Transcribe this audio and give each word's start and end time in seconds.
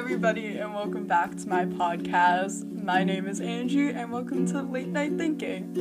everybody, 0.00 0.56
and 0.56 0.74
welcome 0.74 1.06
back 1.06 1.36
to 1.36 1.46
my 1.46 1.66
podcast. 1.66 2.64
My 2.82 3.04
name 3.04 3.28
is 3.28 3.38
Angie, 3.38 3.90
and 3.90 4.10
welcome 4.10 4.46
to 4.46 4.62
Late 4.62 4.88
Night 4.88 5.12
Thinking. 5.18 5.76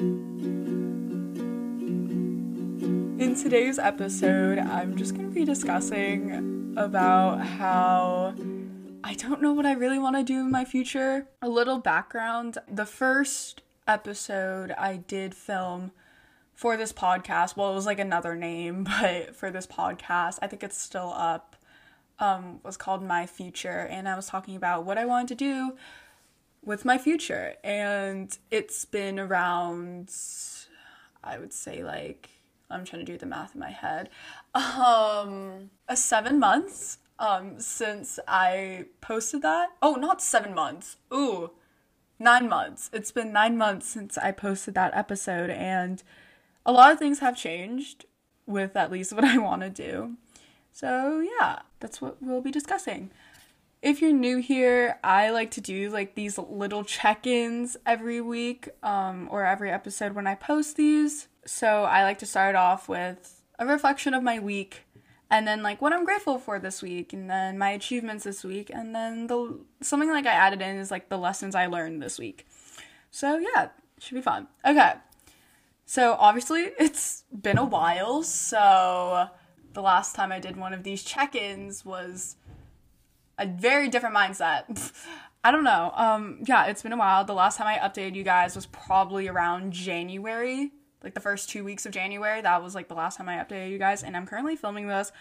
In 3.17 3.33
today's 3.33 3.79
episode, 3.79 4.59
I'm 4.59 4.97
just 4.97 5.15
going 5.15 5.29
to 5.29 5.33
be 5.33 5.45
discussing 5.45 6.73
about 6.75 7.39
how 7.39 8.35
I 9.05 9.13
don't 9.13 9.41
know 9.41 9.53
what 9.53 9.65
I 9.65 9.71
really 9.71 9.99
want 9.99 10.17
to 10.17 10.23
do 10.23 10.41
in 10.41 10.51
my 10.51 10.65
future. 10.65 11.25
A 11.41 11.47
little 11.47 11.79
background 11.79 12.57
the 12.69 12.85
first 12.85 13.61
episode 13.87 14.71
I 14.71 14.97
did 14.97 15.33
film 15.33 15.91
for 16.53 16.75
this 16.75 16.91
podcast, 16.91 17.55
well, 17.55 17.71
it 17.71 17.75
was 17.75 17.85
like 17.85 17.99
another 17.99 18.35
name, 18.35 18.83
but 19.01 19.33
for 19.33 19.49
this 19.49 19.65
podcast, 19.65 20.39
I 20.41 20.47
think 20.47 20.61
it's 20.61 20.77
still 20.77 21.13
up 21.15 21.55
um, 22.19 22.59
was 22.63 22.77
called 22.77 23.03
My 23.03 23.25
Future, 23.25 23.87
and 23.89 24.07
I 24.07 24.15
was 24.15 24.27
talking 24.27 24.55
about 24.55 24.85
what 24.85 24.97
I 24.97 25.05
wanted 25.05 25.29
to 25.29 25.35
do 25.35 25.77
with 26.63 26.85
my 26.85 26.97
future. 26.97 27.55
And 27.63 28.37
it's 28.51 28.85
been 28.85 29.19
around, 29.19 30.13
I 31.23 31.37
would 31.37 31.53
say, 31.53 31.83
like, 31.83 32.29
I'm 32.69 32.85
trying 32.85 33.05
to 33.05 33.11
do 33.11 33.17
the 33.17 33.25
math 33.25 33.55
in 33.55 33.59
my 33.59 33.71
head, 33.71 34.09
um, 34.53 35.71
a 35.87 35.95
seven 35.95 36.39
months 36.39 36.99
um, 37.17 37.59
since 37.59 38.19
I 38.27 38.85
posted 39.01 39.41
that. 39.41 39.69
Oh, 39.81 39.95
not 39.95 40.21
seven 40.21 40.53
months. 40.53 40.97
Ooh, 41.13 41.51
nine 42.19 42.47
months. 42.47 42.89
It's 42.93 43.11
been 43.11 43.33
nine 43.33 43.57
months 43.57 43.87
since 43.87 44.17
I 44.17 44.31
posted 44.31 44.75
that 44.75 44.95
episode, 44.95 45.49
and 45.49 46.03
a 46.65 46.71
lot 46.71 46.91
of 46.91 46.99
things 46.99 47.19
have 47.19 47.35
changed 47.35 48.05
with 48.45 48.75
at 48.75 48.91
least 48.91 49.13
what 49.13 49.23
I 49.23 49.37
want 49.37 49.61
to 49.61 49.69
do. 49.69 50.17
So, 50.71 51.19
yeah, 51.19 51.59
that's 51.79 52.01
what 52.01 52.17
we'll 52.21 52.41
be 52.41 52.51
discussing. 52.51 53.11
If 53.81 54.01
you're 54.01 54.11
new 54.11 54.37
here, 54.37 54.99
I 55.03 55.29
like 55.29 55.51
to 55.51 55.61
do 55.61 55.89
like 55.89 56.15
these 56.15 56.37
little 56.37 56.83
check 56.83 57.25
ins 57.25 57.77
every 57.85 58.21
week 58.21 58.69
um, 58.83 59.27
or 59.31 59.45
every 59.45 59.71
episode 59.71 60.13
when 60.13 60.27
I 60.27 60.35
post 60.35 60.75
these. 60.75 61.27
So, 61.45 61.83
I 61.83 62.03
like 62.03 62.19
to 62.19 62.25
start 62.25 62.55
off 62.55 62.89
with 62.89 63.41
a 63.57 63.65
reflection 63.65 64.13
of 64.13 64.23
my 64.23 64.39
week 64.39 64.85
and 65.29 65.47
then 65.47 65.61
like 65.61 65.81
what 65.81 65.93
I'm 65.93 66.05
grateful 66.05 66.39
for 66.39 66.59
this 66.59 66.81
week 66.81 67.13
and 67.13 67.29
then 67.29 67.57
my 67.57 67.69
achievements 67.71 68.23
this 68.23 68.43
week 68.43 68.71
and 68.73 68.95
then 68.95 69.27
the 69.27 69.59
something 69.81 70.09
like 70.09 70.25
I 70.25 70.31
added 70.31 70.61
in 70.61 70.77
is 70.77 70.91
like 70.91 71.09
the 71.09 71.17
lessons 71.17 71.55
I 71.55 71.67
learned 71.67 72.01
this 72.01 72.17
week. 72.17 72.47
So 73.11 73.37
yeah, 73.37 73.69
should 73.99 74.15
be 74.15 74.21
fun. 74.21 74.47
Okay. 74.65 74.93
So 75.85 76.15
obviously 76.19 76.61
it's 76.79 77.23
been 77.31 77.57
a 77.57 77.65
while, 77.65 78.23
so 78.23 79.27
the 79.73 79.81
last 79.81 80.15
time 80.15 80.31
I 80.31 80.39
did 80.39 80.57
one 80.57 80.73
of 80.73 80.83
these 80.83 81.03
check 81.03 81.35
ins 81.35 81.85
was 81.85 82.35
a 83.37 83.45
very 83.45 83.89
different 83.89 84.15
mindset. 84.15 84.91
I 85.43 85.51
don't 85.51 85.63
know. 85.63 85.91
Um, 85.95 86.39
yeah, 86.45 86.65
it's 86.65 86.83
been 86.83 86.91
a 86.91 86.97
while. 86.97 87.23
The 87.23 87.33
last 87.33 87.57
time 87.57 87.67
I 87.67 87.77
updated 87.77 88.15
you 88.15 88.23
guys 88.23 88.55
was 88.55 88.65
probably 88.65 89.29
around 89.29 89.71
January, 89.71 90.71
like 91.01 91.13
the 91.13 91.21
first 91.21 91.49
two 91.49 91.63
weeks 91.63 91.85
of 91.85 91.93
January. 91.93 92.41
That 92.41 92.61
was 92.61 92.75
like 92.75 92.89
the 92.89 92.95
last 92.95 93.17
time 93.17 93.29
I 93.29 93.37
updated 93.37 93.71
you 93.71 93.77
guys, 93.77 94.03
and 94.03 94.17
I'm 94.17 94.25
currently 94.25 94.57
filming 94.57 94.87
this 94.87 95.13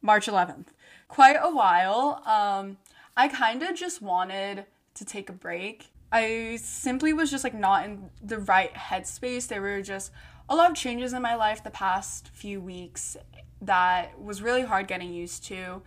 March 0.00 0.28
11th. 0.28 0.66
Quite 1.08 1.36
a 1.40 1.52
while. 1.52 2.22
Um, 2.24 2.76
I 3.16 3.26
kind 3.26 3.62
of 3.64 3.74
just 3.74 4.00
wanted 4.00 4.66
to 4.94 5.04
take 5.04 5.28
a 5.28 5.32
break. 5.32 5.86
I 6.12 6.58
simply 6.62 7.12
was 7.12 7.30
just 7.30 7.42
like 7.42 7.54
not 7.54 7.84
in 7.84 8.10
the 8.22 8.38
right 8.38 8.72
headspace. 8.74 9.48
There 9.48 9.60
were 9.60 9.82
just 9.82 10.12
a 10.48 10.54
lot 10.54 10.70
of 10.70 10.76
changes 10.76 11.12
in 11.12 11.22
my 11.22 11.34
life 11.34 11.64
the 11.64 11.70
past 11.70 12.28
few 12.28 12.60
weeks, 12.60 13.16
that 13.66 14.20
was 14.20 14.42
really 14.42 14.62
hard 14.62 14.88
getting 14.88 15.12
used 15.12 15.44
to. 15.46 15.82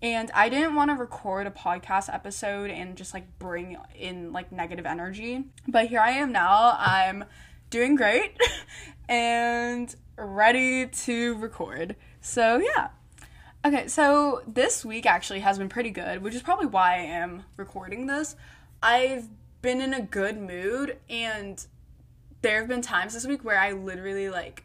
And 0.00 0.30
I 0.32 0.48
didn't 0.48 0.74
want 0.76 0.90
to 0.90 0.94
record 0.94 1.46
a 1.46 1.50
podcast 1.50 2.12
episode 2.12 2.70
and 2.70 2.96
just 2.96 3.12
like 3.12 3.38
bring 3.38 3.76
in 3.98 4.32
like 4.32 4.52
negative 4.52 4.86
energy. 4.86 5.44
But 5.66 5.86
here 5.86 6.00
I 6.00 6.10
am 6.10 6.30
now. 6.30 6.76
I'm 6.78 7.24
doing 7.70 7.96
great 7.96 8.36
and 9.08 9.94
ready 10.16 10.86
to 10.86 11.34
record. 11.36 11.96
So, 12.20 12.58
yeah. 12.58 12.90
Okay, 13.64 13.88
so 13.88 14.42
this 14.46 14.84
week 14.84 15.04
actually 15.04 15.40
has 15.40 15.58
been 15.58 15.68
pretty 15.68 15.90
good, 15.90 16.22
which 16.22 16.34
is 16.34 16.42
probably 16.42 16.66
why 16.66 16.94
I 16.94 16.98
am 16.98 17.42
recording 17.56 18.06
this. 18.06 18.36
I've 18.80 19.28
been 19.62 19.80
in 19.80 19.92
a 19.92 20.00
good 20.00 20.38
mood 20.38 20.98
and 21.10 21.66
there 22.42 22.60
have 22.60 22.68
been 22.68 22.82
times 22.82 23.14
this 23.14 23.26
week 23.26 23.44
where 23.44 23.58
I 23.58 23.72
literally 23.72 24.30
like 24.30 24.64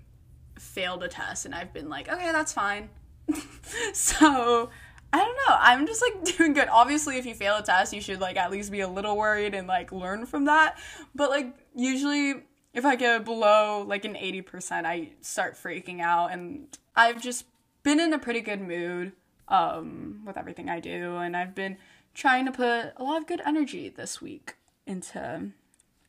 failed 0.63 1.03
a 1.03 1.07
test 1.07 1.45
and 1.45 1.53
I've 1.53 1.73
been 1.73 1.89
like, 1.89 2.09
okay, 2.09 2.31
that's 2.31 2.53
fine. 2.53 2.89
so 3.93 4.69
I 5.13 5.17
don't 5.17 5.37
know. 5.47 5.55
I'm 5.59 5.85
just 5.85 6.01
like 6.01 6.23
doing 6.37 6.53
good. 6.53 6.67
Obviously, 6.69 7.17
if 7.17 7.25
you 7.25 7.35
fail 7.35 7.57
a 7.57 7.63
test, 7.63 7.93
you 7.93 8.01
should 8.01 8.19
like 8.19 8.37
at 8.37 8.51
least 8.51 8.71
be 8.71 8.79
a 8.81 8.87
little 8.87 9.17
worried 9.17 9.53
and 9.53 9.67
like 9.67 9.91
learn 9.91 10.25
from 10.25 10.45
that. 10.45 10.77
But 11.13 11.29
like 11.29 11.55
usually 11.75 12.43
if 12.73 12.85
I 12.85 12.95
get 12.95 13.23
below 13.23 13.85
like 13.87 14.05
an 14.05 14.15
80%, 14.15 14.85
I 14.85 15.09
start 15.21 15.55
freaking 15.55 16.01
out 16.01 16.31
and 16.31 16.75
I've 16.95 17.21
just 17.21 17.45
been 17.83 17.99
in 17.99 18.13
a 18.13 18.19
pretty 18.19 18.41
good 18.41 18.61
mood 18.61 19.11
um 19.49 20.21
with 20.25 20.37
everything 20.37 20.69
I 20.69 20.79
do 20.79 21.17
and 21.17 21.35
I've 21.35 21.53
been 21.53 21.77
trying 22.13 22.45
to 22.45 22.51
put 22.51 22.93
a 22.95 23.03
lot 23.03 23.17
of 23.17 23.27
good 23.27 23.41
energy 23.45 23.89
this 23.89 24.21
week 24.21 24.55
into 24.87 25.51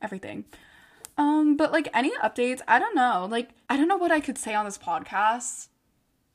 everything. 0.01 0.45
Um, 1.17 1.57
but 1.57 1.73
like 1.73 1.89
any 1.95 2.11
updates, 2.19 2.61
I 2.67 2.79
don't 2.79 2.95
know. 2.95 3.27
Like 3.31 3.51
I 3.69 3.77
don't 3.77 3.89
know 3.89 3.97
what 3.97 4.13
I 4.13 4.21
could 4.21 4.39
say 4.39 4.55
on 4.55 4.65
this 4.65 4.79
podcast, 4.79 5.69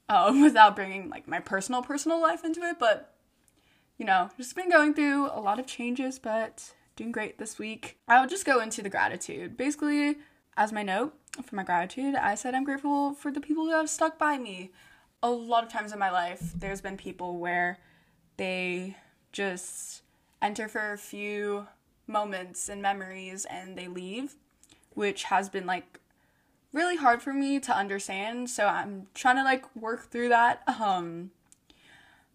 um, 0.08 0.42
without 0.44 0.76
bringing 0.76 1.10
like 1.10 1.28
my 1.28 1.40
personal 1.40 1.82
personal 1.82 2.22
life 2.22 2.44
into 2.44 2.62
it. 2.62 2.80
But 2.80 3.14
you 3.98 4.06
know, 4.06 4.30
just 4.38 4.56
been 4.56 4.70
going 4.70 4.94
through 4.94 5.28
a 5.28 5.42
lot 5.42 5.60
of 5.60 5.68
changes, 5.68 6.20
but 6.20 6.74
doing 6.96 7.12
great 7.12 7.38
this 7.38 7.60
week. 7.60 7.98
I'll 8.08 8.28
just 8.28 8.46
go 8.46 8.62
into 8.62 8.82
the 8.82 8.90
gratitude. 8.90 9.58
Basically, 9.58 10.18
as 10.56 10.72
my 10.72 10.84
note 10.84 11.14
for 11.44 11.56
my 11.56 11.64
gratitude, 11.64 12.16
I 12.16 12.36
said 12.36 12.56
I'm 12.56 12.64
grateful 12.64 13.14
for 13.14 13.32
the 13.32 13.42
people 13.42 13.66
who 13.66 13.72
have 13.72 13.90
stuck 13.90 14.18
by 14.18 14.38
me. 14.38 14.72
A 15.22 15.30
lot 15.30 15.66
of 15.66 15.72
times 15.72 15.92
in 15.92 16.00
my 16.00 16.10
life, 16.10 16.54
there's 16.56 16.80
been 16.80 16.96
people 16.96 17.38
where 17.40 17.80
they 18.38 18.96
just 19.34 20.04
enter 20.42 20.70
for 20.70 20.94
a 20.94 20.98
few 20.98 21.68
moments 22.08 22.70
and 22.70 22.82
memories 22.82 23.46
and 23.46 23.78
they 23.78 23.90
leave 23.90 24.36
which 24.94 25.26
has 25.26 25.50
been 25.50 25.66
like 25.66 26.00
really 26.74 26.98
hard 26.98 27.22
for 27.22 27.34
me 27.34 27.60
to 27.60 27.76
understand. 27.76 28.50
So 28.50 28.68
I'm 28.68 29.08
trying 29.14 29.38
to 29.38 29.44
like 29.44 29.76
work 29.76 30.10
through 30.10 30.30
that. 30.30 30.64
Um 30.80 31.32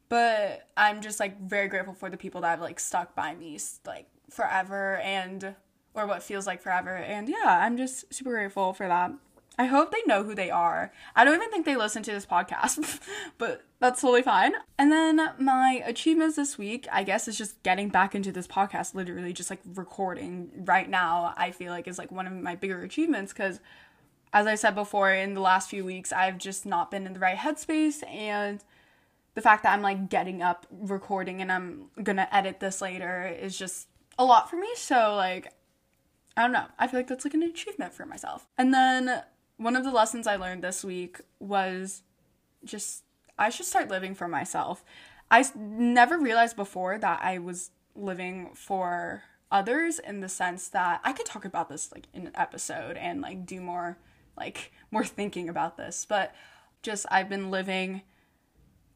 but 0.09 0.69
I'm 0.77 1.01
just 1.01 1.19
like 1.19 1.41
very 1.41 1.67
grateful 1.69 1.95
for 1.95 2.11
the 2.11 2.17
people 2.17 2.43
that 2.43 2.51
have 2.51 2.61
like 2.61 2.79
stuck 2.79 3.15
by 3.15 3.35
me 3.35 3.59
like 3.87 4.07
forever 4.31 4.97
and 4.99 5.57
or 5.95 6.07
what 6.07 6.23
feels 6.23 6.47
like 6.47 6.61
forever. 6.61 6.95
And 6.95 7.29
yeah, 7.29 7.61
I'm 7.63 7.77
just 7.77 8.13
super 8.13 8.31
grateful 8.31 8.73
for 8.75 8.87
that. 8.89 9.13
I 9.57 9.67
hope 9.67 9.93
they 9.93 10.03
know 10.07 10.25
who 10.25 10.35
they 10.35 10.51
are. 10.51 10.93
I 11.15 11.25
don't 11.25 11.37
even 11.37 11.51
think 11.51 11.65
they 11.65 11.77
listen 11.77 12.03
to 12.05 12.11
this 12.11 12.27
podcast, 12.27 13.01
but 13.39 13.63
that's 13.79 14.01
totally 14.01 14.23
fine. 14.23 14.53
And 14.79 14.91
then 14.91 15.21
my 15.39 15.83
achievements 15.85 16.37
this 16.37 16.59
week, 16.59 16.89
I 16.91 17.05
guess, 17.05 17.29
is 17.29 17.39
just 17.39 17.63
getting 17.63 17.89
back 17.89 18.15
into 18.15 18.33
this 18.33 18.49
podcast, 18.49 18.95
literally 18.95 19.33
just 19.33 19.51
like 19.51 19.61
recording 19.75 20.51
right 20.65 20.89
now. 20.89 21.35
I 21.37 21.53
feel 21.53 21.71
like 21.71 21.87
is 21.87 21.99
like 21.99 22.11
one 22.11 22.27
of 22.27 22.33
my 22.33 22.57
bigger 22.57 22.83
achievements 22.83 23.33
because, 23.33 23.61
as 24.33 24.49
I 24.49 24.57
said 24.57 24.75
before, 24.75 25.13
in 25.13 25.35
the 25.35 25.41
last 25.41 25.71
few 25.71 25.85
weeks, 25.85 26.13
I've 26.13 26.39
just 26.39 26.67
not 26.67 26.91
been 26.91 27.07
in 27.07 27.13
the 27.13 27.21
right 27.21 27.39
headspace. 27.39 28.05
And 28.09 28.65
the 29.35 29.43
fact 29.43 29.63
that 29.63 29.73
I'm 29.73 29.83
like 29.83 30.09
getting 30.09 30.43
up, 30.43 30.67
recording, 30.71 31.41
and 31.41 31.53
I'm 31.53 31.91
gonna 32.03 32.29
edit 32.33 32.59
this 32.59 32.81
later 32.81 33.27
is 33.27 33.57
just 33.57 33.87
a 34.19 34.25
lot 34.25 34.51
for 34.51 34.57
me. 34.57 34.69
So, 34.75 35.15
like, 35.15 35.53
I 36.37 36.43
don't 36.43 36.53
know. 36.53 36.67
I 36.77 36.89
feel 36.89 36.99
like 36.99 37.07
that's 37.07 37.25
like 37.25 37.35
an 37.35 37.45
achievement 37.45 37.95
for 37.95 38.05
myself. 38.05 38.49
And 38.59 38.75
then 38.75 39.23
one 39.57 39.77
of 39.77 39.85
the 39.85 39.91
lessons 39.91 40.27
I 40.27 40.37
learned 40.37 40.63
this 40.63 40.85
week 40.85 41.21
was 41.39 42.03
just 42.65 43.05
I 43.39 43.51
should 43.51 43.67
start 43.67 43.89
living 43.89 44.15
for 44.15 44.29
myself. 44.29 44.85
I 45.31 45.45
never 45.55 46.19
realized 46.19 46.57
before 46.57 46.99
that 46.99 47.21
I 47.23 47.39
was 47.39 47.71
living 47.95 48.51
for 48.55 49.25
others 49.51 49.99
in 49.99 50.21
the 50.21 50.29
sense 50.29 50.69
that 50.69 51.01
I 51.05 51.13
could 51.13 51.27
talk 51.27 51.45
about 51.45 51.69
this 51.69 51.93
like 51.93 52.07
in 52.13 52.27
an 52.27 52.33
episode 52.35 52.97
and 52.97 53.21
like 53.21 53.47
do 53.47 53.61
more 53.61 53.99
like 54.37 54.73
more 54.91 55.05
thinking 55.05 55.49
about 55.49 55.77
this, 55.77 56.07
but 56.09 56.35
just 56.83 57.07
I've 57.11 57.29
been 57.29 57.51
living 57.51 58.03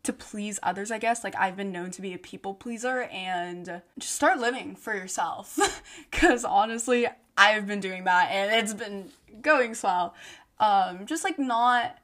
to 0.03 0.13
please 0.13 0.59
others, 0.63 0.91
I 0.91 0.99
guess. 0.99 1.23
Like 1.23 1.37
I've 1.37 1.57
been 1.57 1.73
known 1.73 1.91
to 1.93 2.03
be 2.03 2.15
a 2.15 2.19
people 2.19 2.55
pleaser 2.55 3.03
and 3.03 3.83
just 3.99 4.15
start 4.15 4.39
living 4.39 4.75
for 4.75 4.95
yourself. 4.95 5.59
Cuz 6.11 6.45
honestly, 6.45 7.07
I've 7.37 7.67
been 7.67 7.81
doing 7.81 8.05
that 8.05 8.31
and 8.31 8.53
it's 8.53 8.75
been 8.75 9.11
going 9.41 9.75
swell 9.75 10.15
um, 10.61 11.07
just 11.07 11.25
like 11.25 11.39
not 11.39 11.99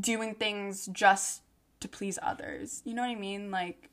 doing 0.00 0.34
things 0.34 0.88
just 0.92 1.42
to 1.80 1.88
please 1.88 2.18
others. 2.22 2.82
You 2.84 2.94
know 2.94 3.02
what 3.02 3.10
I 3.10 3.14
mean? 3.14 3.50
Like, 3.50 3.90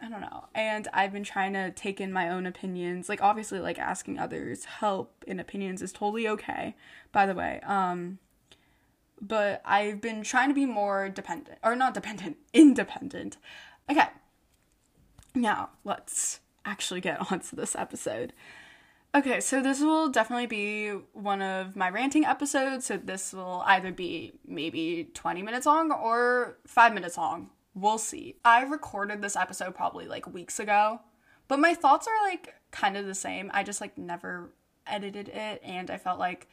I 0.00 0.08
don't 0.08 0.20
know. 0.20 0.46
And 0.54 0.88
I've 0.92 1.12
been 1.12 1.24
trying 1.24 1.54
to 1.54 1.70
take 1.70 2.00
in 2.00 2.12
my 2.12 2.28
own 2.28 2.46
opinions. 2.46 3.08
Like, 3.08 3.22
obviously, 3.22 3.60
like 3.60 3.78
asking 3.78 4.18
others 4.18 4.64
help 4.64 5.24
in 5.26 5.40
opinions 5.40 5.82
is 5.82 5.92
totally 5.92 6.28
okay, 6.28 6.76
by 7.12 7.26
the 7.26 7.34
way. 7.34 7.60
Um, 7.66 8.18
but 9.20 9.62
I've 9.64 10.00
been 10.00 10.22
trying 10.22 10.48
to 10.48 10.54
be 10.54 10.66
more 10.66 11.08
dependent, 11.08 11.58
or 11.62 11.74
not 11.74 11.94
dependent, 11.94 12.36
independent. 12.52 13.36
Okay. 13.90 14.08
Now, 15.34 15.70
let's 15.84 16.40
actually 16.64 17.00
get 17.00 17.20
onto 17.32 17.56
this 17.56 17.74
episode. 17.76 18.32
Okay, 19.14 19.40
so 19.40 19.62
this 19.62 19.80
will 19.80 20.10
definitely 20.10 20.46
be 20.46 20.88
one 21.12 21.40
of 21.40 21.74
my 21.74 21.88
ranting 21.88 22.24
episodes. 22.24 22.86
So 22.86 22.98
this 22.98 23.32
will 23.32 23.62
either 23.66 23.90
be 23.90 24.34
maybe 24.46 25.08
20 25.14 25.42
minutes 25.42 25.64
long 25.64 25.90
or 25.90 26.58
five 26.66 26.92
minutes 26.92 27.16
long. 27.16 27.50
We'll 27.74 27.98
see. 27.98 28.36
I 28.44 28.62
recorded 28.62 29.22
this 29.22 29.36
episode 29.36 29.74
probably 29.74 30.06
like 30.06 30.26
weeks 30.26 30.58
ago, 30.60 31.00
but 31.48 31.58
my 31.58 31.74
thoughts 31.74 32.06
are 32.06 32.28
like 32.28 32.54
kind 32.70 32.96
of 32.96 33.06
the 33.06 33.14
same. 33.14 33.50
I 33.54 33.62
just 33.62 33.80
like 33.80 33.96
never 33.96 34.50
edited 34.86 35.28
it, 35.28 35.60
and 35.64 35.90
I 35.90 35.98
felt 35.98 36.18
like 36.18 36.48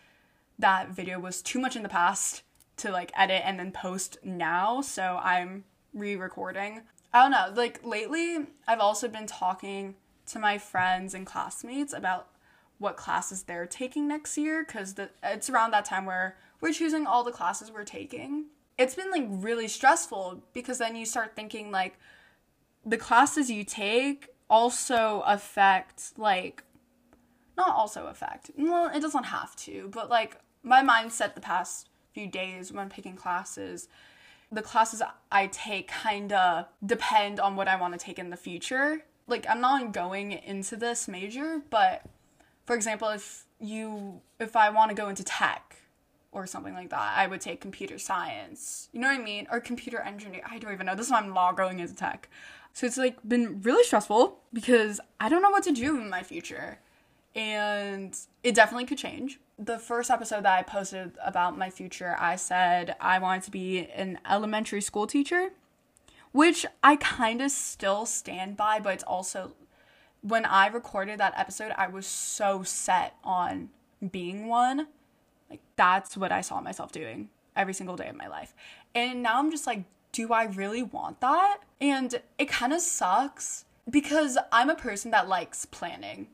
that 0.60 0.90
video 0.90 1.20
was 1.20 1.42
too 1.42 1.60
much 1.60 1.76
in 1.76 1.84
the 1.84 1.90
past 1.90 2.44
to 2.78 2.92
like 2.92 3.12
edit 3.16 3.42
and 3.46 3.60
then 3.60 3.72
post 3.72 4.18
now. 4.24 4.82
So 4.82 5.20
I'm 5.22 5.66
re 5.94 6.16
recording. 6.16 6.82
I 7.14 7.22
don't 7.22 7.32
know, 7.32 7.54
like 7.56 7.86
lately, 7.86 8.48
I've 8.68 8.80
also 8.80 9.08
been 9.08 9.28
talking 9.28 9.96
to 10.28 10.40
my 10.40 10.58
friends 10.58 11.14
and 11.14 11.26
classmates 11.26 11.94
about 11.94 12.28
what 12.84 12.98
classes 12.98 13.44
they're 13.44 13.66
taking 13.66 14.08
next 14.08 14.38
year 14.38 14.64
because 14.64 14.96
it's 15.24 15.50
around 15.50 15.72
that 15.72 15.86
time 15.86 16.06
where 16.06 16.38
we're 16.62 16.74
choosing 16.74 17.08
all 17.08 17.24
the 17.24 17.32
classes 17.32 17.72
we're 17.72 17.84
taking. 17.84 18.46
It's 18.78 18.96
been 18.96 19.12
like 19.12 19.26
really 19.28 19.68
stressful 19.68 20.44
because 20.54 20.78
then 20.78 20.96
you 20.96 21.06
start 21.06 21.36
thinking 21.36 21.72
like 21.72 21.98
the 22.86 22.98
classes 22.98 23.50
you 23.50 23.64
take 23.64 24.30
also 24.50 25.24
affect 25.26 26.18
like 26.18 26.64
not 27.58 27.76
also 27.76 28.08
affect. 28.08 28.52
Well, 28.58 28.92
it 28.96 29.00
doesn't 29.00 29.26
have 29.26 29.56
to, 29.58 29.90
but 29.92 30.10
like 30.10 30.38
my 30.62 30.84
mindset 30.84 31.36
the 31.36 31.42
past 31.42 31.90
few 32.14 32.28
days 32.28 32.72
when 32.72 32.90
picking 32.90 33.16
classes 33.16 33.88
the 34.54 34.62
classes 34.62 35.02
I 35.32 35.48
take 35.48 35.88
kind 35.88 36.32
of 36.32 36.68
depend 36.86 37.40
on 37.40 37.56
what 37.56 37.68
I 37.68 37.76
want 37.76 37.94
to 37.94 38.00
take 38.00 38.20
in 38.20 38.30
the 38.30 38.38
future. 38.38 39.04
Like 39.28 39.46
I'm 39.50 39.62
not 39.62 39.94
going 39.94 40.32
into 40.32 40.76
this 40.76 41.08
major, 41.08 41.62
but 41.70 42.06
for 42.66 42.76
example, 42.76 43.10
if 43.10 43.46
you 43.60 44.22
if 44.40 44.56
I 44.56 44.70
want 44.70 44.90
to 44.90 44.96
go 44.96 45.10
into 45.10 45.24
tech 45.24 45.78
or 46.32 46.48
something 46.48 46.74
like 46.74 46.90
that, 46.90 47.14
I 47.16 47.28
would 47.28 47.42
take 47.42 47.62
computer 47.62 47.98
science. 47.98 48.90
You 48.92 49.00
know 49.00 49.08
what 49.08 49.20
I 49.20 49.24
mean? 49.24 49.48
Or 49.52 49.60
computer 49.60 50.00
engineering. 50.00 50.46
I 50.50 50.58
don't 50.58 50.74
even 50.74 50.86
know. 50.86 50.96
This 50.96 51.08
is 51.08 51.12
why 51.12 51.20
I'm 51.20 51.34
not 51.34 51.58
going 51.58 51.80
into 51.80 51.96
tech. 51.96 52.30
So 52.74 52.88
it's 52.88 52.98
like 52.98 53.18
been 53.28 53.62
really 53.62 53.84
stressful 53.84 54.40
because 54.52 55.00
I 55.20 55.30
don't 55.30 55.42
know 55.42 55.52
what 55.52 55.64
to 55.64 55.72
do 55.72 55.96
in 55.98 56.10
my 56.10 56.24
future. 56.24 56.80
And 57.36 58.18
it 58.44 58.56
definitely 58.56 58.86
could 58.86 58.98
change. 58.98 59.40
The 59.58 59.80
first 59.80 60.10
episode 60.10 60.44
that 60.44 60.58
I 60.60 60.64
posted 60.64 61.12
about 61.24 61.58
my 61.58 61.70
future, 61.70 62.16
I 62.20 62.36
said 62.36 62.96
I 63.00 63.20
wanted 63.20 63.44
to 63.44 63.52
be 63.52 63.88
an 63.96 64.20
elementary 64.30 64.82
school 64.82 65.08
teacher, 65.08 65.50
which 66.32 66.66
I 66.84 66.96
kind 66.96 67.42
of 67.42 67.52
still 67.52 68.06
stand 68.06 68.58
by, 68.58 68.80
but 68.80 68.96
it's 68.96 69.04
also 69.04 69.54
when 70.24 70.46
I 70.46 70.68
recorded 70.68 71.20
that 71.20 71.34
episode, 71.38 71.74
I 71.78 71.88
was 71.88 72.08
so 72.08 72.64
set 72.64 73.16
on 73.24 73.70
being 74.12 74.48
one. 74.48 74.88
Like, 75.50 75.62
that's 75.76 76.18
what 76.18 76.32
I 76.32 76.42
saw 76.42 76.62
myself 76.62 76.92
doing 76.92 77.30
every 77.56 77.74
single 77.74 77.96
day 77.96 78.08
of 78.08 78.16
my 78.16 78.28
life. 78.28 78.56
And 78.96 79.22
now 79.22 79.38
I'm 79.38 79.52
just 79.52 79.68
like, 79.68 79.84
do 80.12 80.32
I 80.32 80.46
really 80.46 80.82
want 80.82 81.20
that? 81.22 81.60
And 81.82 82.22
it 82.38 82.48
kind 82.48 82.72
of 82.74 82.80
sucks 82.80 83.66
because 83.90 84.38
I'm 84.52 84.70
a 84.70 84.76
person 84.76 85.12
that 85.12 85.28
likes 85.28 85.66
planning. 85.66 86.28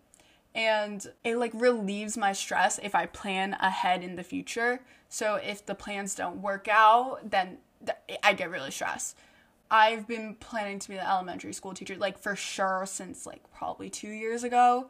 And 0.53 1.05
it 1.23 1.37
like 1.37 1.51
relieves 1.53 2.17
my 2.17 2.31
stress 2.33 2.79
if 2.81 2.93
I 2.93 3.07
plan 3.07 3.55
ahead 3.59 4.03
in 4.03 4.15
the 4.15 4.23
future. 4.23 4.81
So 5.07 5.35
if 5.35 5.65
the 5.65 5.75
plans 5.75 6.13
don't 6.13 6.41
work 6.41 6.67
out, 6.67 7.31
then 7.31 7.57
th- 7.83 8.19
I 8.23 8.33
get 8.33 8.51
really 8.51 8.71
stressed. 8.71 9.15
I've 9.71 10.07
been 10.07 10.35
planning 10.35 10.79
to 10.79 10.89
be 10.89 10.95
an 10.95 11.05
elementary 11.05 11.53
school 11.53 11.73
teacher, 11.73 11.95
like 11.95 12.17
for 12.17 12.35
sure, 12.35 12.83
since 12.85 13.25
like 13.25 13.41
probably 13.53 13.89
two 13.89 14.09
years 14.09 14.43
ago. 14.43 14.89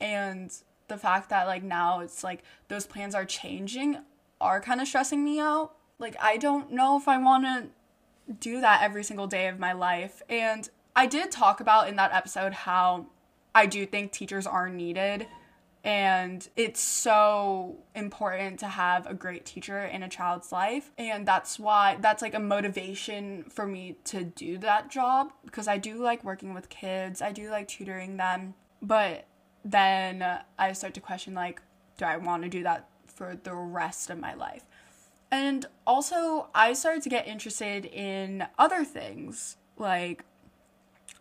And 0.00 0.54
the 0.88 0.96
fact 0.96 1.30
that 1.30 1.46
like 1.46 1.62
now 1.62 2.00
it's 2.00 2.22
like 2.22 2.42
those 2.68 2.86
plans 2.86 3.14
are 3.14 3.24
changing 3.24 3.98
are 4.40 4.60
kind 4.60 4.80
of 4.80 4.88
stressing 4.88 5.24
me 5.24 5.40
out. 5.40 5.74
Like, 5.98 6.16
I 6.20 6.36
don't 6.36 6.72
know 6.72 6.96
if 6.96 7.08
I 7.08 7.18
want 7.18 7.44
to 7.44 8.32
do 8.32 8.60
that 8.60 8.82
every 8.82 9.02
single 9.02 9.26
day 9.26 9.48
of 9.48 9.58
my 9.58 9.72
life. 9.72 10.22
And 10.28 10.68
I 10.94 11.06
did 11.06 11.30
talk 11.30 11.60
about 11.60 11.88
in 11.88 11.96
that 11.96 12.12
episode 12.12 12.52
how 12.52 13.06
I 13.54 13.66
do 13.66 13.84
think 13.86 14.12
teachers 14.12 14.46
are 14.46 14.68
needed 14.68 15.26
and 15.88 16.46
it's 16.54 16.82
so 16.82 17.76
important 17.94 18.58
to 18.60 18.66
have 18.66 19.06
a 19.06 19.14
great 19.14 19.46
teacher 19.46 19.80
in 19.86 20.02
a 20.02 20.08
child's 20.10 20.52
life. 20.52 20.90
And 20.98 21.26
that's 21.26 21.58
why 21.58 21.96
that's 22.02 22.20
like 22.20 22.34
a 22.34 22.38
motivation 22.38 23.44
for 23.44 23.66
me 23.66 23.96
to 24.04 24.22
do 24.22 24.58
that 24.58 24.90
job 24.90 25.32
because 25.46 25.66
I 25.66 25.78
do 25.78 25.94
like 26.02 26.22
working 26.22 26.52
with 26.52 26.68
kids. 26.68 27.22
I 27.22 27.32
do 27.32 27.50
like 27.50 27.68
tutoring 27.68 28.18
them. 28.18 28.52
But 28.82 29.24
then 29.64 30.22
I 30.58 30.74
start 30.74 30.92
to 30.92 31.00
question 31.00 31.32
like 31.32 31.62
do 31.96 32.04
I 32.04 32.18
want 32.18 32.42
to 32.42 32.50
do 32.50 32.62
that 32.64 32.86
for 33.06 33.34
the 33.42 33.54
rest 33.54 34.10
of 34.10 34.18
my 34.18 34.34
life? 34.34 34.64
And 35.30 35.64
also 35.86 36.50
I 36.54 36.74
started 36.74 37.02
to 37.04 37.08
get 37.08 37.26
interested 37.26 37.86
in 37.86 38.46
other 38.58 38.84
things 38.84 39.56
like 39.78 40.22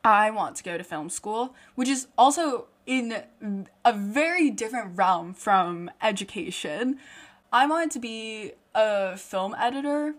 I 0.04 0.30
want 0.30 0.58
to 0.58 0.64
go 0.64 0.78
to 0.78 0.84
film 0.84 1.10
school 1.10 1.56
which 1.76 1.88
is 1.88 2.08
also 2.18 2.68
in 2.88 3.68
a 3.86 3.94
very 3.94 4.50
different 4.50 4.98
realm 4.98 5.34
from 5.34 5.92
education. 6.02 6.98
I 7.52 7.68
wanted 7.68 7.92
to 7.92 8.00
be 8.00 8.54
a 8.74 9.18
film 9.18 9.54
editor, 9.60 10.16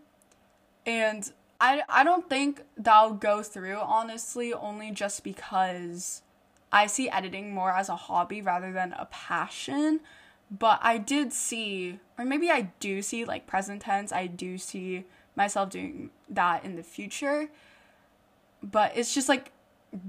and 0.87 1.33
I, 1.61 1.83
I 1.89 2.05
don't 2.05 2.29
think 2.29 2.63
that'll 2.77 3.15
go 3.15 3.43
through, 3.43 3.79
honestly, 3.79 4.53
only 4.53 4.91
just 4.91 5.25
because 5.25 6.23
I 6.71 6.87
see 6.87 7.09
editing 7.09 7.53
more 7.53 7.73
as 7.73 7.89
a 7.89 7.97
hobby 7.97 8.43
rather 8.43 8.71
than 8.71 8.93
a 8.93 9.07
passion. 9.07 10.01
But 10.51 10.79
I 10.83 10.99
did 10.99 11.33
see, 11.33 11.99
or 12.19 12.25
maybe 12.25 12.51
I 12.51 12.73
do 12.81 13.01
see, 13.03 13.25
like 13.25 13.47
present 13.47 13.83
tense, 13.83 14.13
I 14.13 14.27
do 14.27 14.59
see 14.59 15.05
myself 15.37 15.71
doing 15.71 16.11
that 16.29 16.65
in 16.65 16.77
the 16.77 16.83
future. 16.83 17.49
But 18.63 18.97
it's 18.97 19.15
just 19.15 19.29
like 19.29 19.53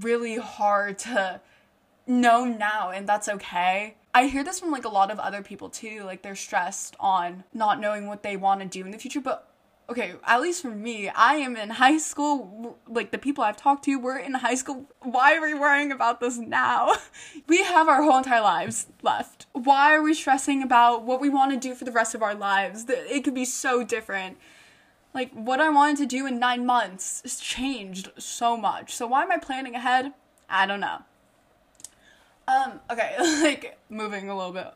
really 0.00 0.36
hard 0.36 0.98
to 1.00 1.40
know 2.10 2.44
now 2.44 2.90
and 2.90 3.08
that's 3.08 3.28
okay. 3.28 3.96
I 4.12 4.26
hear 4.26 4.42
this 4.42 4.58
from 4.58 4.70
like 4.70 4.84
a 4.84 4.88
lot 4.88 5.10
of 5.10 5.20
other 5.20 5.42
people 5.42 5.70
too, 5.70 6.02
like 6.04 6.22
they're 6.22 6.34
stressed 6.34 6.96
on 6.98 7.44
not 7.54 7.80
knowing 7.80 8.06
what 8.06 8.22
they 8.22 8.36
want 8.36 8.60
to 8.60 8.66
do 8.66 8.84
in 8.84 8.90
the 8.90 8.98
future, 8.98 9.20
but 9.20 9.50
okay, 9.90 10.14
at 10.24 10.40
least 10.40 10.62
for 10.62 10.70
me, 10.70 11.08
I 11.08 11.34
am 11.34 11.56
in 11.56 11.70
high 11.84 11.98
school. 11.98 12.78
Like 12.88 13.10
the 13.10 13.18
people 13.18 13.44
I've 13.44 13.56
talked 13.56 13.84
to, 13.84 13.96
we're 13.96 14.18
in 14.18 14.34
high 14.34 14.54
school. 14.54 14.86
Why 15.00 15.36
are 15.36 15.42
we 15.42 15.54
worrying 15.54 15.92
about 15.92 16.20
this 16.20 16.38
now? 16.38 16.94
We 17.46 17.64
have 17.64 17.88
our 17.88 18.02
whole 18.02 18.18
entire 18.18 18.40
lives 18.40 18.86
left. 19.02 19.46
Why 19.52 19.94
are 19.94 20.02
we 20.02 20.14
stressing 20.14 20.62
about 20.62 21.04
what 21.04 21.20
we 21.20 21.28
want 21.28 21.52
to 21.52 21.58
do 21.58 21.74
for 21.74 21.84
the 21.84 21.90
rest 21.90 22.14
of 22.14 22.22
our 22.22 22.34
lives? 22.34 22.86
It 22.88 23.24
could 23.24 23.34
be 23.34 23.44
so 23.44 23.82
different. 23.82 24.38
Like 25.12 25.32
what 25.32 25.60
I 25.60 25.68
wanted 25.68 25.96
to 25.98 26.06
do 26.06 26.26
in 26.26 26.38
nine 26.38 26.64
months 26.64 27.20
has 27.22 27.40
changed 27.40 28.12
so 28.18 28.56
much. 28.56 28.94
So 28.94 29.08
why 29.08 29.22
am 29.24 29.32
I 29.32 29.38
planning 29.38 29.74
ahead? 29.74 30.12
I 30.48 30.66
don't 30.66 30.80
know. 30.80 31.02
Um, 32.50 32.80
okay, 32.90 33.14
like 33.42 33.78
moving 33.88 34.28
a 34.28 34.36
little 34.36 34.52
bit 34.52 34.72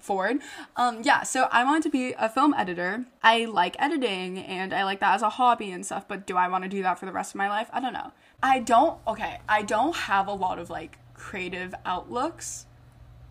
forward. 0.00 0.38
Um, 0.76 1.02
yeah, 1.02 1.22
so 1.24 1.48
I 1.50 1.64
wanted 1.64 1.82
to 1.84 1.90
be 1.90 2.14
a 2.18 2.28
film 2.28 2.54
editor. 2.54 3.06
I 3.22 3.46
like 3.46 3.76
editing 3.80 4.38
and 4.38 4.72
I 4.72 4.84
like 4.84 5.00
that 5.00 5.14
as 5.14 5.22
a 5.22 5.30
hobby 5.30 5.72
and 5.72 5.84
stuff, 5.84 6.06
but 6.06 6.26
do 6.26 6.36
I 6.36 6.48
want 6.48 6.64
to 6.64 6.70
do 6.70 6.82
that 6.82 6.98
for 6.98 7.06
the 7.06 7.12
rest 7.12 7.32
of 7.32 7.36
my 7.36 7.48
life? 7.48 7.68
I 7.72 7.80
don't 7.80 7.92
know. 7.92 8.12
I 8.42 8.60
don't, 8.60 8.98
okay, 9.06 9.40
I 9.48 9.62
don't 9.62 9.96
have 9.96 10.28
a 10.28 10.32
lot 10.32 10.58
of 10.58 10.70
like 10.70 10.98
creative 11.14 11.74
outlooks. 11.84 12.66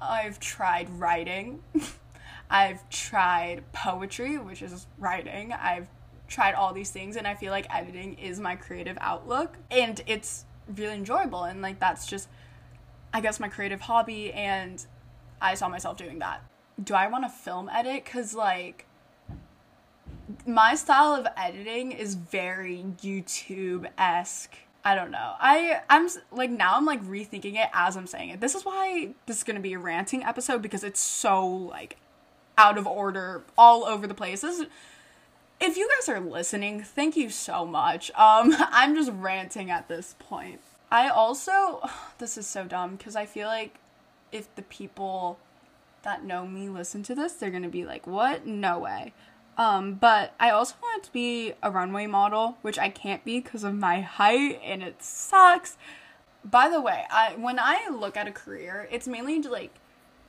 I've 0.01 0.39
tried 0.39 0.89
writing. 0.89 1.63
I've 2.49 2.87
tried 2.89 3.63
poetry, 3.73 4.37
which 4.37 4.61
is 4.61 4.87
writing. 4.99 5.53
I've 5.53 5.87
tried 6.27 6.55
all 6.55 6.73
these 6.73 6.91
things 6.91 7.15
and 7.15 7.25
I 7.25 7.35
feel 7.35 7.51
like 7.51 7.73
editing 7.73 8.15
is 8.15 8.39
my 8.39 8.57
creative 8.57 8.97
outlook 8.99 9.57
and 9.71 10.01
it's 10.07 10.43
really 10.75 10.95
enjoyable 10.95 11.45
and 11.45 11.61
like 11.61 11.79
that's 11.79 12.05
just 12.05 12.27
I 13.13 13.21
guess 13.21 13.39
my 13.39 13.49
creative 13.49 13.81
hobby 13.81 14.31
and 14.33 14.85
I 15.41 15.55
saw 15.55 15.69
myself 15.69 15.97
doing 15.97 16.19
that. 16.19 16.43
Do 16.81 16.93
I 16.93 17.07
want 17.07 17.23
to 17.23 17.29
film 17.29 17.69
edit 17.69 18.05
cuz 18.05 18.33
like 18.33 18.85
my 20.45 20.75
style 20.75 21.13
of 21.13 21.27
editing 21.37 21.91
is 21.91 22.15
very 22.15 22.85
YouTube-esque. 23.01 24.55
I 24.83 24.95
don't 24.95 25.11
know. 25.11 25.33
I 25.39 25.81
I'm 25.89 26.07
like 26.31 26.49
now 26.49 26.75
I'm 26.75 26.85
like 26.85 27.03
rethinking 27.03 27.55
it 27.55 27.69
as 27.73 27.97
I'm 27.97 28.07
saying 28.07 28.29
it. 28.29 28.39
This 28.39 28.55
is 28.55 28.63
why 28.63 29.09
this 29.25 29.37
is 29.37 29.43
to 29.43 29.59
be 29.59 29.73
a 29.73 29.79
ranting 29.79 30.23
episode 30.23 30.61
because 30.61 30.83
it's 30.83 30.99
so 30.99 31.45
like 31.45 31.97
out 32.57 32.77
of 32.77 32.87
order 32.87 33.43
all 33.57 33.85
over 33.85 34.07
the 34.07 34.13
place. 34.13 34.41
This 34.41 34.59
is, 34.59 34.67
if 35.59 35.77
you 35.77 35.89
guys 35.97 36.09
are 36.09 36.19
listening, 36.19 36.81
thank 36.83 37.17
you 37.17 37.29
so 37.29 37.65
much. 37.65 38.11
Um 38.11 38.55
I'm 38.59 38.95
just 38.95 39.11
ranting 39.11 39.69
at 39.69 39.87
this 39.87 40.15
point. 40.19 40.61
I 40.91 41.09
also, 41.09 41.87
this 42.17 42.37
is 42.37 42.47
so 42.47 42.65
dumb 42.65 42.95
because 42.95 43.15
I 43.15 43.25
feel 43.25 43.47
like 43.47 43.79
if 44.31 44.53
the 44.55 44.61
people 44.63 45.39
that 46.03 46.23
know 46.23 46.47
me 46.47 46.69
listen 46.69 47.03
to 47.03 47.15
this, 47.15 47.33
they're 47.33 47.51
gonna 47.51 47.69
be 47.69 47.85
like, 47.85 48.07
what? 48.07 48.45
No 48.45 48.79
way. 48.79 49.13
Um, 49.57 49.95
but 49.95 50.33
I 50.39 50.51
also 50.51 50.75
wanted 50.81 51.05
to 51.05 51.11
be 51.11 51.53
a 51.63 51.71
runway 51.71 52.05
model, 52.05 52.57
which 52.61 52.77
I 52.77 52.89
can't 52.89 53.25
be 53.25 53.39
because 53.39 53.63
of 53.63 53.73
my 53.73 54.01
height 54.01 54.61
and 54.63 54.83
it 54.83 55.01
sucks. 55.01 55.77
by 56.45 56.69
the 56.69 56.79
way, 56.79 57.05
I 57.09 57.33
when 57.35 57.59
I 57.59 57.89
look 57.89 58.15
at 58.15 58.27
a 58.27 58.31
career, 58.31 58.87
it's 58.91 59.07
mainly 59.07 59.41
like 59.41 59.73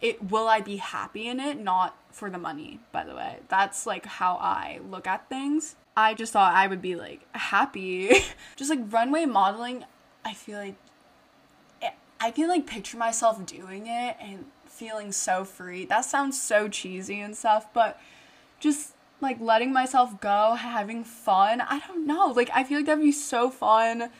it 0.00 0.30
will 0.30 0.48
I 0.48 0.60
be 0.60 0.76
happy 0.76 1.28
in 1.28 1.40
it, 1.40 1.60
not 1.60 1.96
for 2.10 2.30
the 2.30 2.38
money, 2.38 2.80
by 2.92 3.04
the 3.04 3.14
way. 3.14 3.38
That's 3.48 3.86
like 3.86 4.06
how 4.06 4.36
I 4.36 4.80
look 4.88 5.06
at 5.06 5.28
things. 5.28 5.76
I 5.96 6.14
just 6.14 6.32
thought 6.32 6.54
I 6.54 6.66
would 6.66 6.80
be 6.80 6.94
like 6.96 7.26
happy. 7.32 8.10
just 8.56 8.70
like 8.70 8.92
runway 8.92 9.26
modeling, 9.26 9.84
I 10.24 10.34
feel 10.34 10.58
like 10.58 10.76
eh, 11.82 11.90
I 12.20 12.30
can 12.30 12.48
like 12.48 12.66
picture 12.66 12.96
myself 12.96 13.44
doing 13.46 13.86
it 13.86 14.16
and 14.20 14.46
feeling 14.66 15.12
so 15.12 15.44
free. 15.44 15.84
That 15.84 16.04
sounds 16.04 16.40
so 16.40 16.68
cheesy 16.68 17.20
and 17.20 17.36
stuff, 17.36 17.66
but 17.72 18.00
just 18.60 18.94
like 19.20 19.40
letting 19.40 19.72
myself 19.72 20.20
go, 20.20 20.54
having 20.54 21.04
fun. 21.04 21.60
I 21.60 21.80
don't 21.80 22.06
know. 22.06 22.28
Like 22.28 22.50
I 22.54 22.64
feel 22.64 22.78
like 22.78 22.86
that'd 22.86 23.02
be 23.02 23.12
so 23.12 23.50
fun. 23.50 24.10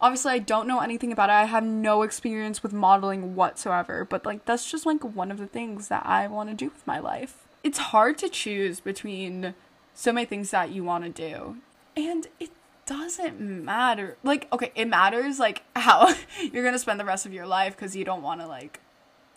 Obviously, 0.00 0.32
I 0.32 0.38
don't 0.38 0.68
know 0.68 0.80
anything 0.80 1.12
about 1.12 1.30
it. 1.30 1.34
I 1.34 1.44
have 1.44 1.64
no 1.64 2.02
experience 2.02 2.62
with 2.62 2.72
modeling 2.72 3.36
whatsoever, 3.36 4.04
but 4.04 4.26
like 4.26 4.44
that's 4.44 4.70
just 4.70 4.86
like 4.86 5.02
one 5.02 5.30
of 5.30 5.38
the 5.38 5.46
things 5.46 5.88
that 5.88 6.04
I 6.04 6.26
want 6.26 6.50
to 6.50 6.54
do 6.54 6.66
with 6.66 6.86
my 6.86 6.98
life. 6.98 7.46
It's 7.62 7.78
hard 7.78 8.18
to 8.18 8.28
choose 8.28 8.80
between 8.80 9.54
so 9.94 10.12
many 10.12 10.26
things 10.26 10.50
that 10.50 10.70
you 10.70 10.84
want 10.84 11.04
to 11.04 11.10
do. 11.10 11.56
And 11.96 12.26
it 12.38 12.50
doesn't 12.86 13.40
matter. 13.40 14.16
Like, 14.22 14.48
okay, 14.52 14.72
it 14.74 14.86
matters 14.86 15.38
like 15.38 15.62
how 15.76 16.14
you're 16.40 16.62
going 16.62 16.74
to 16.74 16.78
spend 16.78 17.00
the 17.00 17.04
rest 17.04 17.26
of 17.26 17.32
your 17.32 17.46
life 17.46 17.76
cuz 17.76 17.96
you 17.96 18.04
don't 18.04 18.22
want 18.22 18.40
to 18.40 18.46
like, 18.46 18.80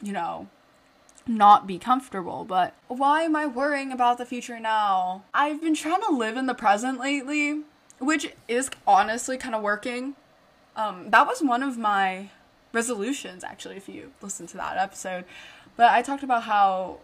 you 0.01 0.11
know, 0.11 0.47
not 1.27 1.67
be 1.67 1.77
comfortable, 1.77 2.45
but 2.45 2.73
why 2.87 3.23
am 3.23 3.35
I 3.35 3.45
worrying 3.45 3.91
about 3.91 4.17
the 4.17 4.25
future 4.25 4.59
now? 4.59 5.23
I've 5.33 5.61
been 5.61 5.75
trying 5.75 6.01
to 6.03 6.11
live 6.11 6.37
in 6.37 6.45
the 6.45 6.53
present 6.53 6.99
lately, 6.99 7.63
which 7.99 8.33
is 8.47 8.69
honestly 8.85 9.37
kind 9.37 9.55
of 9.55 9.61
working. 9.61 10.15
Um, 10.75 11.09
that 11.09 11.27
was 11.27 11.41
one 11.41 11.63
of 11.63 11.77
my 11.77 12.29
resolutions, 12.71 13.43
actually, 13.43 13.75
if 13.75 13.89
you 13.89 14.11
listen 14.21 14.47
to 14.47 14.57
that 14.57 14.77
episode. 14.77 15.25
But 15.75 15.91
I 15.91 16.01
talked 16.01 16.23
about 16.23 16.43
how 16.43 16.99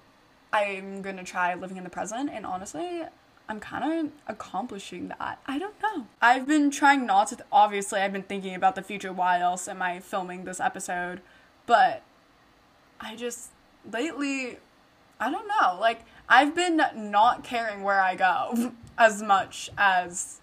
I'm 0.52 1.02
gonna 1.02 1.24
try 1.24 1.54
living 1.56 1.78
in 1.78 1.84
the 1.84 1.90
present, 1.90 2.30
and 2.32 2.46
honestly, 2.46 3.04
I'm 3.50 3.60
kind 3.60 4.08
of 4.08 4.12
accomplishing 4.28 5.10
that. 5.10 5.40
I 5.46 5.60
don't 5.60 5.76
know. 5.82 6.08
I've 6.22 6.48
been 6.48 6.72
trying 6.72 7.06
not 7.06 7.28
to, 7.28 7.36
th- 7.36 7.48
obviously, 7.52 8.00
I've 8.00 8.14
been 8.14 8.24
thinking 8.24 8.56
about 8.56 8.76
the 8.76 8.82
future. 8.82 9.12
Why 9.12 9.40
else 9.40 9.68
am 9.68 9.82
I 9.82 10.00
filming 10.00 10.46
this 10.46 10.60
episode? 10.60 11.22
But 11.66 12.04
I 13.02 13.16
just, 13.16 13.50
lately, 13.92 14.60
I 15.20 15.30
don't 15.30 15.48
know. 15.48 15.78
Like, 15.80 16.06
I've 16.30 16.56
been 16.56 16.82
not 16.96 17.44
caring 17.44 17.84
where 17.84 18.02
I 18.02 18.16
go 18.16 18.74
as 18.98 19.22
much 19.22 19.70
as 19.78 20.40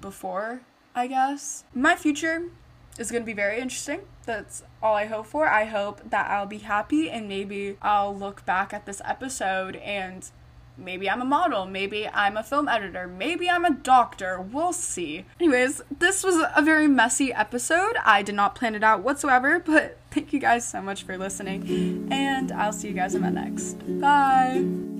before, 0.00 0.60
I 0.94 1.06
guess. 1.06 1.64
My 1.74 1.96
future 1.96 2.50
is 2.98 3.10
going 3.10 3.22
to 3.22 3.26
be 3.26 3.32
very 3.32 3.58
interesting. 3.60 4.02
That's 4.26 4.62
all 4.82 4.94
I 4.94 5.06
hope 5.06 5.26
for. 5.26 5.48
I 5.48 5.64
hope 5.64 6.10
that 6.10 6.30
I'll 6.30 6.46
be 6.46 6.58
happy 6.58 7.10
and 7.10 7.28
maybe 7.28 7.76
I'll 7.80 8.14
look 8.14 8.44
back 8.44 8.72
at 8.74 8.84
this 8.86 9.00
episode 9.04 9.76
and 9.76 10.30
maybe 10.76 11.08
I'm 11.08 11.20
a 11.20 11.24
model, 11.24 11.66
maybe 11.66 12.08
I'm 12.08 12.36
a 12.36 12.42
film 12.42 12.68
editor, 12.68 13.06
maybe 13.06 13.48
I'm 13.48 13.64
a 13.64 13.72
doctor. 13.72 14.40
We'll 14.40 14.72
see. 14.72 15.24
Anyways, 15.40 15.82
this 15.98 16.22
was 16.24 16.42
a 16.54 16.62
very 16.62 16.88
messy 16.88 17.32
episode. 17.32 17.96
I 18.04 18.22
did 18.22 18.34
not 18.34 18.54
plan 18.54 18.74
it 18.74 18.84
out 18.84 19.02
whatsoever, 19.02 19.58
but 19.64 19.98
thank 20.10 20.32
you 20.32 20.38
guys 20.38 20.68
so 20.68 20.80
much 20.80 21.02
for 21.04 21.16
listening, 21.18 22.08
and 22.10 22.52
I'll 22.52 22.72
see 22.72 22.88
you 22.88 22.94
guys 22.94 23.14
in 23.14 23.22
my 23.22 23.30
next. 23.30 23.74
Bye. 24.00 24.91